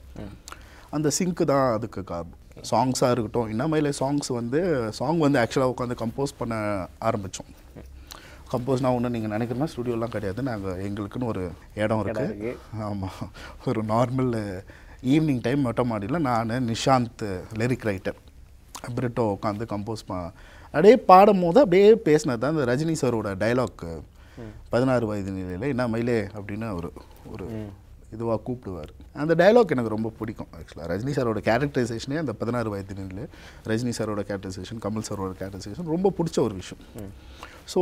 [0.95, 2.37] அந்த சிங்க்கு தான் அதுக்கு காரணம்.
[2.71, 4.59] சாங்ஸாக இருக்கட்டும் இன்னமையில சாங்ஸ் வந்து
[4.99, 6.55] சாங் வந்து ஆக்சுவலாக உட்காந்து கம்போஸ் பண்ண
[7.09, 7.51] ஆரம்பித்தோம்
[8.51, 10.41] கம்போஸ்னா ஒன்று நீங்கள் நினைக்கிறனா ஸ்டுடியோலாம் கிடையாது.
[10.49, 11.43] நாங்கள் எங்களுக்குன்னு ஒரு
[11.83, 12.53] இடம் இருக்குது
[12.89, 13.19] ஆமாம்
[13.69, 14.31] ஒரு நார்மல்
[15.03, 17.23] ஈவினிங் டைம் மொட்டை மாடியில் நான் நிஷாந்த்
[17.59, 18.17] லிரிக் ரைட்டர்
[18.95, 20.13] பிரிட்டோ உட்காந்து கம்போஸ் ப
[20.73, 23.83] அப்படியே பாடும் போது அப்படியே பேசினது தான் இந்த ரஜினி சாரோட டைலாக்
[24.69, 26.87] பதினாறு வயது நிலையில் என்ன மயிலே அப்படின்னு அவர்
[27.31, 27.45] ஒரு
[28.13, 28.91] இதுவாக கூப்பிடுவார்.
[29.21, 33.27] அந்த டைலாக் எனக்கு ரொம்ப பிடிக்கும் ஆக்சுவலாக ரஜினி சாரோட கேரக்டரைசேஷனே அந்த பதினாறு வயது நிலையில்
[33.71, 36.81] ரஜினி சாரோட கேரக்டரைசேஷன் கமல் சாரோட கேரக்டரைசேஷன் ரொம்ப பிடிச்ச ஒரு விஷயம்.
[37.73, 37.81] ஸோ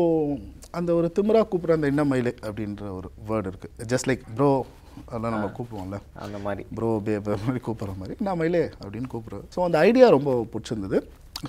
[0.71, 4.65] அந்த ஒரு திமிரா கூப்பிட்ற அந்த என்ன மயிலே அப்படின்ற ஒரு வேர்டு இருக்குது ஜஸ்ட் லைக் ப்ரோ
[5.06, 5.98] அதெல்லாம் நம்ம கூப்பிடுவோம்ல.
[6.25, 6.63] அந்த மாதிரி.
[6.77, 8.16] ப்ரோ பே பே மாதிரி கூப்பிட்ற மாதிரி.
[8.27, 11.00] நான் மயிலே அப்படின்னு கூப்பிட்றேன் ஸோ அந்த ஐடியா ரொம்ப பிடிச்சிருந்தது.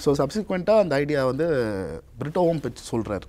[0.04, 1.46] ஸோ சப்சிக்வெண்ட்டாக அந்த ஐடியா வந்து
[2.20, 3.26] பிரிட்டோவும் பற்றி சொல்கிறார்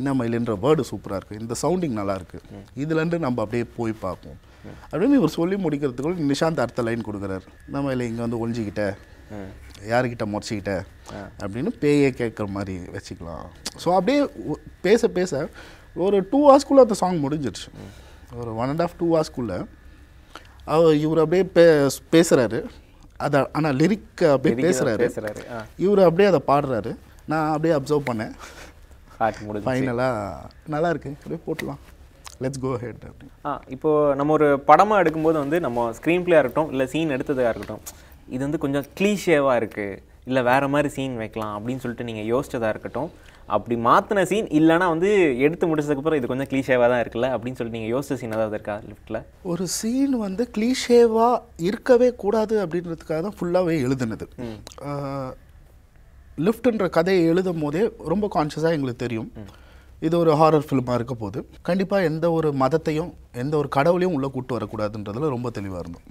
[0.00, 4.38] என்ன மயிலுன்ற வேர்டு சூப்பராக இருக்குது இந்த சவுண்டிங் நல்லா இருக்குது இதுலேருந்து நம்ம அப்படியே போய் பார்ப்போம்.
[4.90, 7.46] அப்படின்னு இவர் சொல்லி முடிக்கிறதுக்குள்ள நிஷாந்த் அடுத்த லைன் கொடுக்குறாரு.
[7.74, 8.84] நம்ம இல்லை இங்கே வந்து ஒழிஞ்சிக்கிட்ட
[9.90, 10.72] யாருக்கிட்ட முறைச்சிக்கிட்ட?
[11.42, 13.44] அப்படின்னு பேயே கேட்குற மாதிரி வச்சுக்கலாம்.
[13.82, 14.20] ஸோ அப்படியே
[14.86, 15.42] பேச பேச
[16.06, 17.68] ஒரு டூ ஹவர்ஸ்க்குள்ளே அந்த சாங் முடிஞ்சிருச்சு.
[18.38, 19.58] ஒரு ஒன் அண்ட் ஆஃப் டூ ஹவர்ஸ்க்குள்ளே
[20.72, 21.64] அவர் இவர் அப்படியே பே
[22.14, 22.58] பேசுகிறாரு
[23.26, 25.06] அதை ஆனால் லிரிக் அப்படியே பேசுகிறாரு
[25.84, 26.92] இவர் அப்படியே அதை பாடுறாரு.
[27.30, 28.34] நான் அப்படியே அப்சர்வ் பண்ணேன்.
[29.66, 31.80] ஃபைனலாக நல்லா இருக்கு அப்படியே போட்டலாம்.
[32.42, 33.02] லெட்ஸ் கோ ஹெட்
[33.48, 37.82] ஆ இப்போ நம்ம ஒரு படமாக எடுக்கும்போது வந்து நம்ம ஸ்க்ரீன் பிளேயாக இருக்கட்டும் இல்லை சீன் எடுத்ததாக இருக்கட்டும்
[38.34, 43.10] இது வந்து கொஞ்சம் க்ளீஷேவாக இருக்குது இல்லை வேறு மாதிரி சீன் வைக்கலாம் அப்படின்னு சொல்லிட்டு நீங்கள் யோசிச்சதாக இருக்கட்டும்
[43.56, 45.10] அப்படி மாற்றின சீன் இல்லைன்னா வந்து
[45.46, 47.28] எடுத்து முடிச்சதுக்கப்புறம் இது கொஞ்சம் க்ளீஷேவாக தான் இருக்குல்ல?
[47.34, 49.20] அப்படின்னு சொல்லிட்டு நீங்கள் யோசிச்ச சீன் ஏதாவது இருக்கா லிஃப்ட்டில்
[49.52, 54.26] ஒரு சீன் வந்து கிளீஷேவாக இருக்கவே கூடாது அப்படின்றதுக்காக தான் ஃபுல்லாகவே எழுதுனது.
[56.46, 59.30] லிஃப்ட்ன்ற கதையை எழுதும் போதே ரொம்ப கான்ஷியஸாக எங்களுக்கு தெரியும்.
[60.06, 61.38] இது ஒரு ஹாரர் ஃபிலிமாக இருக்க போது
[61.68, 63.10] கண்டிப்பாக எந்த ஒரு மதத்தையும்
[63.42, 66.06] எந்த ஒரு கடவுளையும் உள்ளே கூட்டு வரக்கூடாதுன்றதுல ரொம்ப தெளிவாக இருந்தோம்.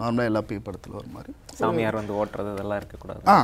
[0.00, 1.32] நார்மலாக எல்லா பேய் படத்தில் வர மாதிரி.
[1.60, 3.36] சாமியார் வந்து ஓட்டுறது இதெல்லாம் இருக்கக்கூடாது ஆ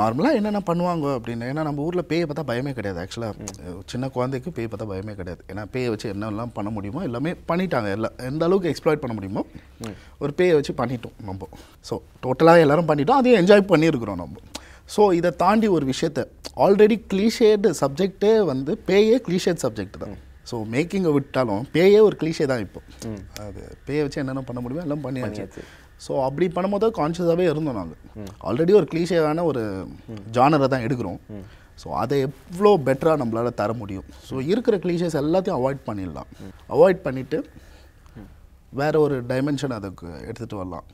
[0.00, 2.98] நார்மலாக என்னென்ன பண்ணுவாங்க அப்படின்னு ஏன்னா நம்ம ஊரில் பேயை பார்த்தா பயமே கிடையாது.
[3.02, 5.42] ஆக்சுவலாக சின்ன குழந்தைக்கு பேய் பார்த்தா பயமே கிடையாது.
[5.52, 7.90] ஏன்னா பேயை வச்சு என்னெல்லாம் பண்ண முடியுமோ எல்லாமே பண்ணிட்டாங்க.
[7.98, 9.44] எல்லாம் எந்த அளவுக்கு எக்ஸ்ப்ளாய்ட் பண்ண முடியுமோ
[10.24, 11.48] ஒரு பேயை வச்சு பண்ணிட்டோம் நம்ம.
[11.90, 13.20] ஸோ டோட்டலாக எல்லாரும் பண்ணிட்டோம்.
[13.22, 14.36] அதையும் என்ஜாய் பண்ணியிருக்கிறோம் நம்ம.
[14.94, 16.20] ஸோ இதை தாண்டி ஒரு விஷயத்த.
[16.64, 20.14] ஆல்ரெடி கிளீஷேடு சப்ஜெக்டே வந்து பேயே கிளீஷேட் சப்ஜெக்ட் தான்.
[20.50, 22.80] ஸோ மேக்கிங்கை விட்டாலும் பேயே ஒரு கிளீஷே தான் இப்போ.
[23.46, 25.44] அது பேயை வச்சு என்னென்ன பண்ண முடியுமோ எல்லாம் பண்ணியாச்சு.
[26.06, 29.62] ஸோ அப்படி பண்ணும்போது கான்ஷியஸாகவே இருந்தோம் நாங்கள் ஆல்ரெடி ஒரு கிளீஷேவான ஒரு
[30.36, 31.20] ஜானரை தான் எடுக்கிறோம்.
[31.82, 34.06] ஸோ அதை எவ்வளோ பெட்டராக நம்மளால் தர முடியும்?
[34.28, 36.30] ஸோ இருக்கிற கிளீஷேஸ் எல்லாத்தையும் அவாய்ட் பண்ணிடலாம்.
[36.74, 37.38] அவாய்ட் பண்ணிவிட்டு
[38.80, 40.86] வேற ஒரு டைமென்ஷன் அதுக்கு எடுத்துகிட்டு வரலாம்.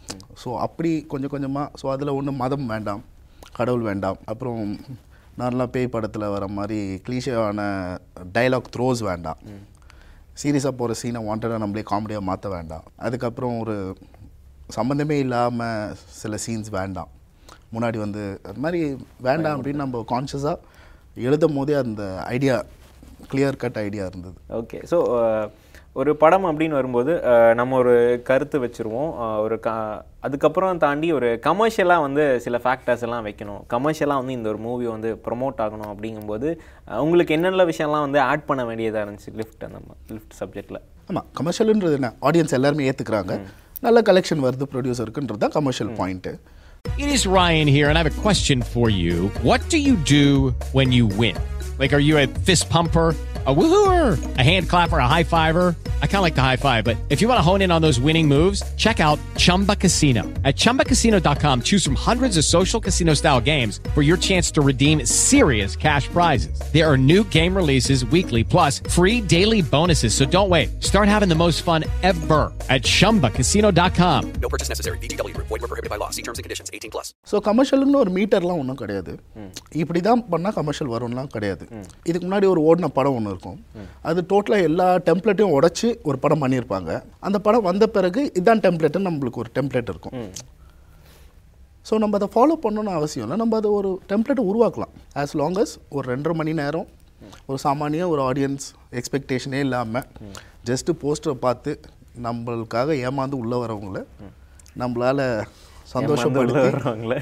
[0.43, 3.03] ஸோ அப்படி கொஞ்சம் கொஞ்சமாக ஸோ அதில் ஒன்றும் மதம் வேண்டாம்.
[3.59, 4.19] கடவுள் வேண்டாம்.
[4.33, 4.61] அப்புறம்
[5.41, 7.61] நார்மலாக பேய் படத்தில் வர மாதிரி கிளீஷேவான
[8.37, 9.41] டைலாக் த்ரோஸ் வேண்டாம்.
[10.43, 12.87] சீரியஸாக போகிற சீனை வாண்டடாக நம்மளே காமெடியாக மாற்ற வேண்டாம்.
[13.07, 13.77] அதுக்கப்புறம் ஒரு
[14.77, 17.11] சம்மந்தமே இல்லாமல் சில சீன்ஸ் வேண்டாம்.
[17.75, 18.81] முன்னாடி வந்து அது மாதிரி
[19.27, 20.57] வேண்டாம் அப்படின்னு நம்ம கான்ஷியஸாக
[21.27, 22.05] எழுதும் போதே அந்த
[22.37, 22.57] ஐடியா
[23.33, 24.99] கிளியர் கட் ஐடியா இருந்தது ஓகே ஸோ
[26.01, 27.13] ஒரு படம் அப்படின்னு வரும்போது
[27.59, 27.93] நம்ம ஒரு
[28.29, 29.11] கருத்து வச்சுருவோம்.
[29.45, 29.69] ஒரு க
[30.27, 33.61] அதுக்கப்புறம் தாண்டி ஒரு கமர்ஷியலாக வந்து சில ஃபேக்டர்ஸ் எல்லாம் வைக்கணும்.
[33.75, 36.49] கமர்ஷியலாக வந்து இந்த ஒரு மூவி வந்து ப்ரொமோட் ஆகணும் அப்படிங்கும்போது
[37.05, 39.81] உங்களுக்கு என்னென்ன விஷயம்லாம் வந்து ஆட் பண்ண வேண்டியதாக இருந்துச்சு லிஃப்ட் அந்த
[40.17, 40.81] லிஃப்ட் சப்ஜெக்டில்
[41.11, 42.11] ஆமாம் கமர்ஷியல்ன்றது என்ன?
[42.29, 43.35] ஆடியன்ஸ் எல்லாருமே ஏற்றுக்கிறாங்க
[43.87, 46.35] நல்ல கலெக்ஷன் வருது ப்ரொடியூசருக்குன்றது தான் commercial point
[47.05, 49.15] It is Ryan here, and I have a question for you.
[49.49, 50.25] What do you do
[50.79, 51.37] when you win?
[51.78, 53.10] Like, are you a fist pumper?
[53.46, 55.74] A woohooer, a hand clapper, a high fiver.
[56.02, 57.82] I kind of like the high five, but if you want to hone in on
[57.82, 60.24] those winning moves, check out Chumba Casino.
[60.44, 65.06] At chumbacasino.com, choose from hundreds of social casino style games for your chance to redeem
[65.06, 66.62] serious cash prizes.
[66.74, 70.14] There are new game releases weekly, plus free daily bonuses.
[70.14, 70.84] So don't wait.
[70.84, 74.34] Start having the most fun ever at chumbacasino.com.
[74.42, 74.98] No purchase necessary.
[74.98, 75.48] VGW Group.
[75.48, 76.10] Void were prohibited by law.
[76.10, 76.70] See terms and conditions.
[76.74, 77.14] 18 plus.
[77.32, 79.14] So கமர்ஷியல்னு ஒரு மீட்டர்லாம் ஒன்றும் கிடையாது
[79.84, 81.63] இப்படி தான் பண்ணால் commercial வரும்லாம் கிடையாது
[82.09, 83.59] இதுக்கு முன்னாடி ஒரு ஓடின படம் ஒன்று இருக்கும்.
[84.09, 86.91] அது டோட்டலாக எல்லா டெம்ப்ளேட்டையும் உடச்சி ஒரு படம் பண்ணியிருப்பாங்க.
[87.29, 90.17] அந்த படம் வந்த பிறகு இதான் டெம்ப்ளேட்டுன்னு நம்மளுக்கு ஒரு டெம்ப்ளேட் இருக்கும்.
[91.89, 93.39] ஸோ நம்ம அதை ஃபாலோ பண்ணணும்னு அவசியம் இல்லை.
[93.43, 94.93] நம்ம அதை ஒரு டெம்ப்ளேட்டை உருவாக்கலாம்.
[95.23, 96.87] ஆஸ் லாங் அஸ் ஒரு ரெண்டரை மணி நேரம்
[97.49, 98.67] ஒரு சாமானிய ஒரு ஆடியன்ஸ்
[99.01, 100.07] எக்ஸ்பெக்டேஷனே இல்லாமல்
[100.71, 101.73] ஜஸ்ட்டு போஸ்டரை பார்த்து
[102.27, 104.01] நம்மளுக்காக ஏமாந்து உள்ளே வரவங்கள
[104.83, 105.23] நம்மளால்
[105.93, 107.17] சந்தோஷப்படுத்தி வர்றவங்கள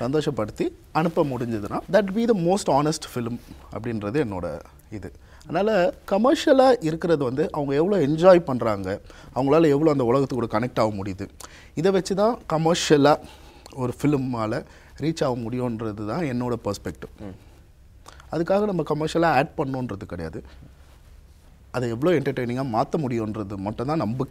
[0.00, 3.38] சந்தோஷப்படுத்தி அனுப்ப முடிஞ்சதுன்னா that be the most honest film
[3.72, 4.46] அப்படின்றது என்னோட
[4.90, 5.08] இது.
[5.42, 5.72] அதனால்
[6.12, 8.88] கமர்ஷியலாக இருக்கிறது வந்து அவங்க எவ்வளோ என்ஜாய் பண்ணுறாங்க
[9.34, 11.26] அவங்களால எவ்வளோ அந்த உலகத்துக்கு கூட கனெக்ட் ஆக முடியுது
[11.74, 13.18] இதை வச்சு தான் கமர்ஷியலாக
[13.76, 14.58] ஒரு ஃபிலிமால்
[15.00, 17.12] ரீச் ஆக முடியுன்றது தான் என்னோட பர்ஸ்பெக்டிவ்
[18.32, 20.40] அதுக்காக நம்ம கமர்ஷியலாக ஆட் பண்ணணுன்றது கிடையாது.
[21.76, 24.26] அதை எவ்வளோ என்டர்டெய்னிங்காக மாற்ற முடியுன்றது மட்டும் தான் நம்ம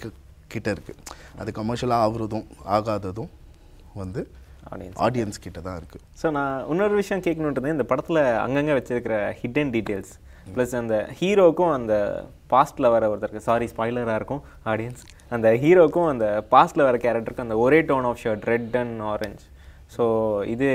[0.54, 1.02] கிட்ட இருக்குது
[1.38, 3.32] அது கமர்ஷியலாக ஆகுறதும் ஆகாததும்
[3.96, 4.22] வந்து
[4.72, 9.74] ஆடியன்ஸ் ஆடியன்ஸ் கிட்ட தான் இருக்குது ஸோ நான் இன்னொரு விஷயம் கேட்கணுன்றது இந்த படத்தில் அங்கங்கே வச்சிருக்கிற ஹிடன்
[9.76, 10.14] டீட்டெயில்ஸ்
[10.56, 11.94] ப்ளஸ் அந்த ஹீரோக்கும் அந்த
[12.54, 15.04] பாஸ்ட்டில் வர ஒருத்தருக்கு சாரி ஸ்பாய்லராக இருக்கும் ஆடியன்ஸ்
[15.36, 19.44] அந்த ஹீரோக்கும் அந்த பாஸ்ட்டில் வர கேரக்டருக்கும் அந்த ஒரே tone of shirt red and orange
[19.96, 20.04] so
[20.54, 20.68] இது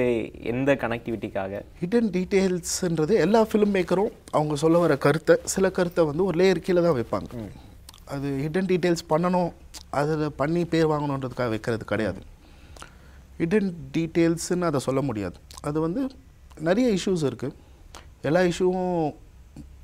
[0.53, 6.39] எந்த கனெக்டிவிட்டிக்காக ஹிடன் டீட்டெயில்ஸ்ன்றது எல்லா ஃபிலிம் மேக்கரும் அவங்க சொல்ல வர கருத்தை சில கருத்தை வந்து ஒரு
[6.41, 7.31] லேயர் கீழே தான் வைப்பாங்க.
[8.15, 9.51] அது ஹிடன் டீட்டெயில்ஸ் பண்ணணும்
[10.01, 12.21] அதில் பண்ணி பேர் வாங்கணுன்றதுக்காக வைக்கிறது கிடையாது.
[13.43, 15.37] ஹிடன் டீட்டெயில்ஸ்னு அதை சொல்ல முடியாது.
[15.69, 16.03] அது வந்து
[16.69, 17.59] நிறைய இஷ்யூஸ் இருக்குது
[18.29, 19.15] எல்லா இஷ்யூவும்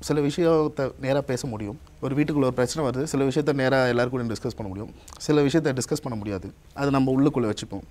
[0.07, 1.77] சில விஷயத்தை நேராக பேச முடியும்.
[2.01, 4.91] ஒரு வீட்டுக்குள்ள ஒரு பிரச்சனை வருது சில விஷயத்த நேராக எல்லாருக்கும் டிஸ்கஸ் பண்ண முடியும்.
[5.25, 6.47] சில விஷயத்த டிஸ்கஸ் பண்ண முடியாது.
[6.73, 7.83] அது நம்ம உள்ளுக்குள்ளே வச்சுப்போம்.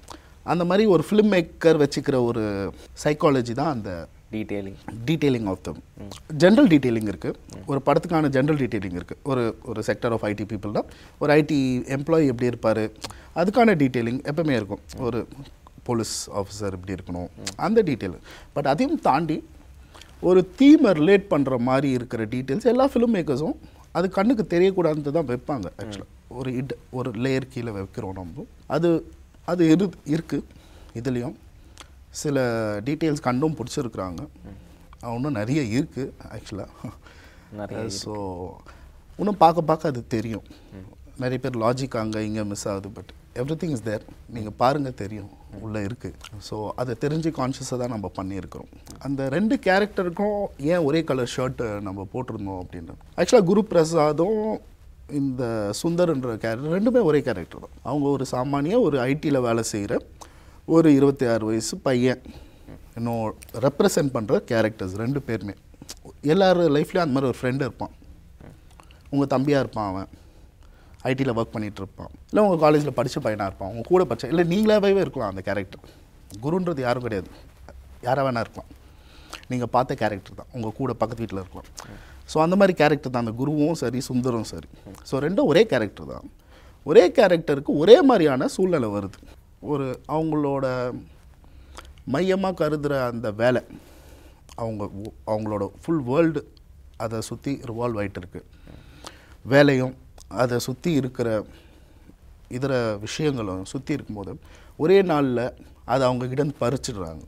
[0.52, 2.44] அந்த மாதிரி ஒரு ஃபிலிம் மேக்கர் வச்சுக்கிற ஒரு
[3.04, 3.90] சைக்காலஜி தான் அந்த
[4.32, 4.78] detailing
[5.08, 5.82] detailing of them
[6.42, 7.36] general detailing இருக்குது
[7.70, 10.82] ஒரு படத்துக்கான ஜென்ரல் டீட்டெயிலிங் இருக்குது ஒரு ஒரு செக்டர் ஆஃப் ஐடி பீப்புள்னா
[11.18, 11.58] ஒரு ஐடி
[11.96, 12.82] எம்ப்ளாயி எப்படி இருப்பார்?
[13.40, 14.82] அதுக்கான டீட்டெயிலிங் எப்பவுமே இருக்கும்.
[15.06, 15.20] ஒரு
[15.88, 17.30] போலீஸ் ஆஃபீஸர் இப்படி இருக்கணும்.
[17.66, 18.18] அந்த டீட்டெயில்
[18.56, 19.38] பட் அதையும் தாண்டி
[20.28, 23.58] ஒரு தீமை ரிலேட் பண்ணுற மாதிரி இருக்கிற டீட்டெயில்ஸ் எல்லா ஃபிலிம் மேக்கர்ஸும்
[23.98, 28.44] அது கண்ணுக்கு தெரியக்கூடாதுன்னு தான் வைப்பாங்க ஆக்சுவலாக ஒரு இட் ஒரு லேயர் கீழே வைக்கிறோம் நம்ம.
[28.74, 28.88] அது
[29.50, 30.46] அது இரு இருக்குது
[31.00, 31.36] இதுலேயும்
[32.22, 32.36] சில
[32.86, 34.20] டீட்டெயில்ஸ் கண்டும் பிடிச்சிருக்குறாங்க.
[35.14, 38.14] இன்னும் நிறைய இருக்குது ஆக்சுவலாக ஸோ
[39.20, 40.46] இன்னும் பார்க்க பார்க்க அது தெரியும்.
[41.22, 44.04] நிறைய பேர் லாஜிக் அங்கே இங்கே மிஸ் ஆகுது but everything is there
[44.36, 45.28] நீங்கள் பாருங்கள் தெரியும்.
[45.64, 46.16] உள்ளே இருக்குது
[46.48, 48.70] ஸோ அதை தெரிஞ்சு கான்ஷியஸாக தான் நம்ம பண்ணியிருக்கிறோம்.
[49.06, 50.40] அந்த ரெண்டு கேரக்டருக்கும்
[50.72, 54.42] ஏன் ஒரே கலர் ஷர்ட்டு நம்ம போட்டிருந்தோம் அப்படின்றது ஆக்சுவலாக குரு பிரசாதும்
[55.20, 55.42] இந்த
[55.80, 57.76] சுந்தர்ன்ற கேரக்டர் ரெண்டுமே ஒரே கேரக்டர் தான்.
[57.90, 60.00] அவங்க ஒரு சாமானிய ஒரு ஐடியில் வேலை செய்கிற
[60.76, 62.22] ஒரு இருபத்தி ஆறு வயசு பையன்.
[62.98, 63.24] இன்னும்
[63.66, 65.54] ரெப்ரசன்ட் பண்ணுற கேரக்டர்ஸ் ரெண்டு பேருமே.
[66.32, 67.94] எல்லார் லைஃப்லேயும் அந்த மாதிரி ஒரு ஃப்ரெண்டு இருப்பான்.
[69.12, 70.08] உங்கள் தம்பியாக இருப்பான் அவன்.
[71.10, 75.00] ஐடியில் ஒர்க் பண்ணிகிட்டு இருப்பான் இல்லை உங்கள் காலேஜில் படித்த பையனாக இருப்பான் உங்கள் கூட படித்த இல்லை நீங்களாகவே
[75.04, 75.84] இருக்கலாம் அந்த கேரக்டர்
[76.44, 77.30] குருன்றது யாரும் கிடையாது.
[78.06, 78.70] யாராக வேணா இருக்கலாம்.
[79.50, 80.50] நீங்கள் பார்த்த கேரக்டர் தான்.
[80.56, 81.68] உங்கள் கூட பக்கத்து வீட்டில் இருக்கலாம்.
[82.32, 83.24] ஸோ அந்த மாதிரி கேரக்டர் தான்.
[83.24, 84.68] அந்த குருவும் சரி சுந்தரும் சரி.
[85.10, 86.26] ஸோ ரெண்டும் ஒரே கேரக்டர் தான்.
[86.90, 89.20] ஒரே கேரக்டருக்கு ஒரே மாதிரியான சூழ்நிலை வருது.
[89.72, 90.66] ஒரு அவங்களோட
[92.14, 93.62] மையமாக கருதுகிற அந்த வேலை
[94.62, 94.84] அவங்க
[95.32, 96.42] அவங்களோட ஃபுல் வேர்ல்டு
[97.04, 98.40] அதை சுற்றி ரிவால்வ் ஆகிட்டு இருக்கு.
[99.54, 99.94] வேலையும்
[100.28, 101.28] அதை சுற்றி இருக்கிற
[102.56, 104.32] இதர விஷயங்களும் சுற்றி இருக்கும்போது
[104.76, 105.44] ஒரே நாளில்
[105.84, 107.22] அதை அவங்க கிட்ட பறிச்சிடுறாங்க.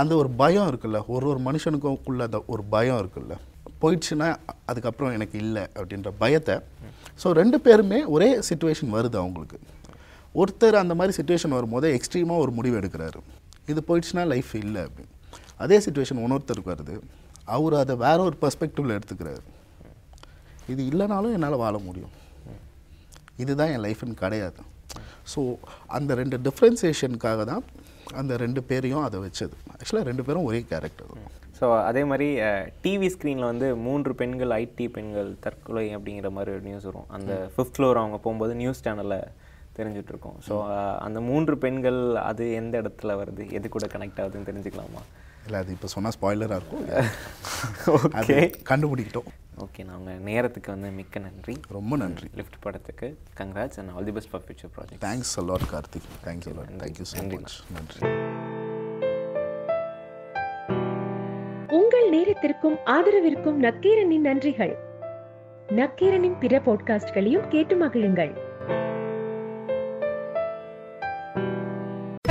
[0.00, 3.34] அந்த ஒரு பயம் இருக்குல்ல ஒரு ஒரு மனுஷனுக்குள்ள அந்த ஒரு பயம் இருக்குல்ல.
[3.82, 4.28] போயிடுச்சுன்னா
[4.66, 6.56] அதுக்கப்புறம் எனக்கு இல்லை அப்படின்ற பயத்தை.
[7.22, 9.58] ஸோ ரெண்டு பேருமே ஒரே சுச்சுவேஷன் வருது அவங்களுக்கு.
[10.34, 13.20] ஒருத்தர் அந்த மாதிரி சுச்சுவேஷன் வரும்போது எக்ஸ்ட்ரீமாக ஒரு முடிவு எடுக்கிறாரு.
[13.66, 15.12] இது போயிடுச்சுன்னா லைஃப் இல்லை அப்படின்னு.
[15.56, 16.94] அதே சுச்சுவேஷன் இன்னொருத்தருக்கு வருது.
[17.44, 19.42] அவர் அதை வேற ஒரு பர்ஸ்பெக்டிவில் எடுத்துக்கிறாரு.
[20.72, 22.14] இது இல்லைனாலும் என்னால் வாழ முடியும்.
[23.42, 24.60] இதுதான் என் லைஃப்னு கிடையாது.
[25.32, 25.40] ஸோ
[25.96, 27.62] அந்த ரெண்டு டிஃப்ரென்சியேஷனுக்காக தான்
[28.20, 29.56] அந்த ரெண்டு பேரையும் அதை வச்சது.
[29.74, 31.30] ஆக்சுவலாக ரெண்டு பேரும் ஒரே கேரக்டர் தான்.
[31.58, 32.28] ஸோ அதே மாதிரி
[32.84, 37.08] டிவி ஸ்க்ரீனில் வந்து மூன்று பெண்கள் ஐடி பெண்கள் தற்கொலை அப்படிங்கிற மாதிரி ஒரு நியூஸ் வரும்.
[37.16, 39.20] அந்த ஃபிஃப்த் ஃப்ளோர் அவங்க போகும்போது நியூஸ் சேனலில்
[39.76, 40.38] தெரிஞ்சுட்டு இருக்கோம்.
[40.46, 40.54] ஸோ
[41.06, 43.44] அந்த மூன்று பெண்கள் அது எந்த இடத்துல வருது?
[43.58, 45.02] எது கூட கனெக்ட் ஆகுதுன்னு தெரிஞ்சுக்கலாமா?
[45.46, 46.84] இல்லை அது இப்போ சொன்னால் ஸ்பாய்லராக இருக்கும்.
[48.18, 48.40] அது ஓகே
[48.72, 49.30] கண்டுபிடிக்கிட்டோம்.
[49.58, 51.56] ஓகே நாங்கள் நேரத்துக்கு வந்து மிக்க நன்றி.
[51.68, 52.28] ரொம்ப நன்றி.
[52.34, 56.72] லிஃப்ட் படத்துக்கு congrats and all the best for future project thanks a lot Karthik thanks a lot
[56.82, 57.36] thank you so நன்றி.
[57.36, 58.00] மச் நன்றி
[61.68, 64.74] உங்கள் நேரத்திற்கும் ஆதரவிற்கும் நக்கீரனின் நன்றிகள்.
[65.68, 68.51] நக்கீரனின் பிற பாட்காஸ்ட்களையும் கேட்டு மகிழுங்கள்.